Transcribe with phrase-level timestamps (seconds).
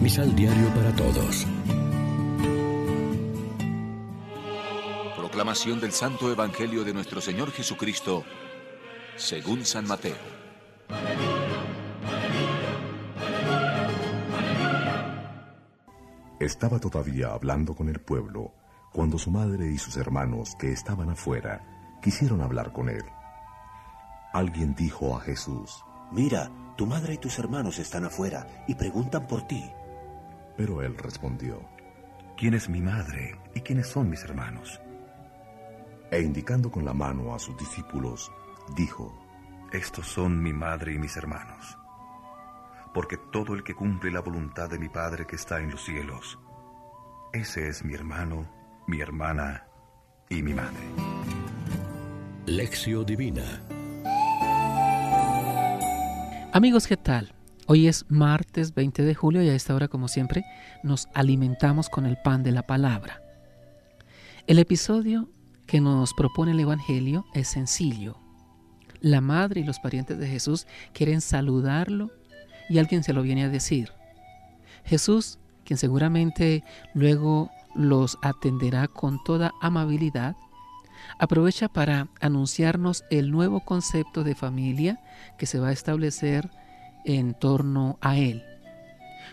[0.00, 1.46] Misal Diario para Todos.
[5.14, 8.24] Proclamación del Santo Evangelio de nuestro Señor Jesucristo,
[9.16, 10.16] según San Mateo.
[16.38, 18.54] Estaba todavía hablando con el pueblo
[18.94, 23.04] cuando su madre y sus hermanos que estaban afuera quisieron hablar con él.
[24.32, 29.46] Alguien dijo a Jesús, Mira, tu madre y tus hermanos están afuera y preguntan por
[29.46, 29.70] ti.
[30.60, 31.66] Pero él respondió,
[32.36, 34.78] ¿quién es mi madre y quiénes son mis hermanos?
[36.10, 38.30] E indicando con la mano a sus discípulos,
[38.76, 39.10] dijo,
[39.72, 41.78] Estos son mi madre y mis hermanos.
[42.92, 46.38] Porque todo el que cumple la voluntad de mi Padre que está en los cielos,
[47.32, 48.46] ese es mi hermano,
[48.86, 49.64] mi hermana
[50.28, 50.84] y mi madre.
[52.44, 53.62] Lección Divina
[56.52, 57.32] Amigos, ¿qué tal?
[57.72, 60.44] Hoy es martes 20 de julio y a esta hora, como siempre,
[60.82, 63.22] nos alimentamos con el pan de la palabra.
[64.48, 65.30] El episodio
[65.66, 68.18] que nos propone el Evangelio es sencillo.
[69.00, 72.10] La madre y los parientes de Jesús quieren saludarlo
[72.68, 73.92] y alguien se lo viene a decir.
[74.84, 80.34] Jesús, quien seguramente luego los atenderá con toda amabilidad,
[81.20, 84.98] aprovecha para anunciarnos el nuevo concepto de familia
[85.38, 86.50] que se va a establecer
[87.04, 88.42] en torno a Él.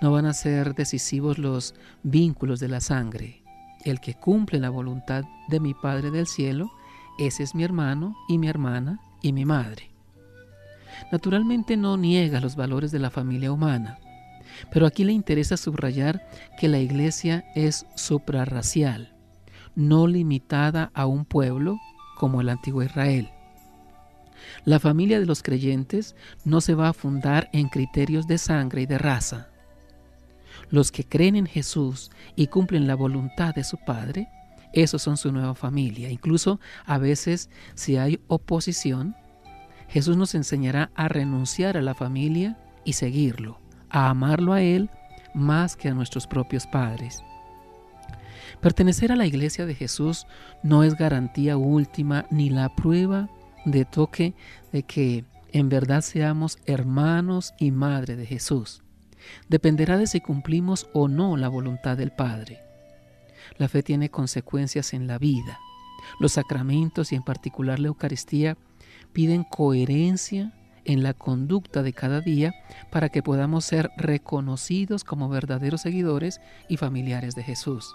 [0.00, 3.42] No van a ser decisivos los vínculos de la sangre.
[3.84, 6.70] El que cumple la voluntad de mi Padre del cielo,
[7.18, 9.90] ese es mi hermano y mi hermana y mi madre.
[11.12, 13.98] Naturalmente no niega los valores de la familia humana,
[14.72, 16.26] pero aquí le interesa subrayar
[16.58, 19.14] que la iglesia es suprarracial
[19.78, 21.78] no limitada a un pueblo
[22.16, 23.30] como el antiguo Israel.
[24.64, 28.86] La familia de los creyentes no se va a fundar en criterios de sangre y
[28.86, 29.48] de raza.
[30.70, 34.28] Los que creen en Jesús y cumplen la voluntad de su Padre,
[34.72, 36.10] esos son su nueva familia.
[36.10, 39.16] Incluso a veces si hay oposición,
[39.88, 44.90] Jesús nos enseñará a renunciar a la familia y seguirlo, a amarlo a Él
[45.34, 47.22] más que a nuestros propios padres.
[48.60, 50.26] Pertenecer a la iglesia de Jesús
[50.62, 53.28] no es garantía última ni la prueba
[53.64, 54.34] de toque
[54.72, 58.82] de que en verdad seamos hermanos y madre de Jesús.
[59.48, 62.60] Dependerá de si cumplimos o no la voluntad del Padre.
[63.56, 65.58] La fe tiene consecuencias en la vida.
[66.20, 68.56] Los sacramentos y en particular la Eucaristía
[69.12, 70.52] piden coherencia
[70.84, 72.54] en la conducta de cada día
[72.90, 77.94] para que podamos ser reconocidos como verdaderos seguidores y familiares de Jesús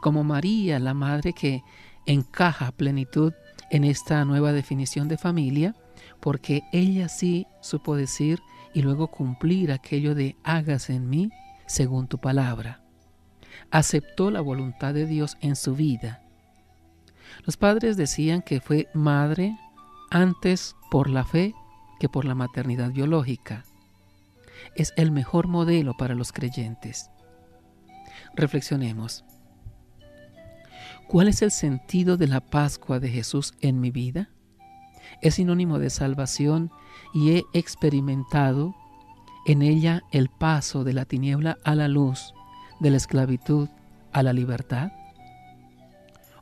[0.00, 1.62] como María, la madre que
[2.06, 3.32] encaja a plenitud
[3.72, 5.74] en esta nueva definición de familia,
[6.20, 8.40] porque ella sí supo decir
[8.74, 11.30] y luego cumplir aquello de hágase en mí
[11.66, 12.82] según tu palabra.
[13.70, 16.22] Aceptó la voluntad de Dios en su vida.
[17.44, 19.56] Los padres decían que fue madre
[20.10, 21.54] antes por la fe
[21.98, 23.64] que por la maternidad biológica.
[24.76, 27.10] Es el mejor modelo para los creyentes.
[28.34, 29.24] Reflexionemos.
[31.08, 34.30] ¿Cuál es el sentido de la Pascua de Jesús en mi vida?
[35.20, 36.70] Es sinónimo de salvación
[37.12, 38.74] y he experimentado
[39.46, 42.32] en ella el paso de la tiniebla a la luz,
[42.80, 43.68] de la esclavitud
[44.12, 44.92] a la libertad.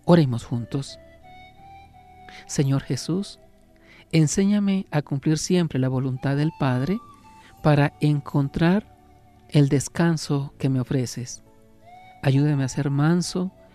[0.04, 0.98] Oremos juntos.
[2.46, 3.38] Señor Jesús,
[4.12, 6.98] enséñame a cumplir siempre la voluntad del Padre
[7.62, 8.96] para encontrar
[9.48, 11.42] el descanso que me ofreces.
[12.22, 13.52] Ayúdame a ser manso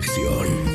[0.00, 0.67] sección.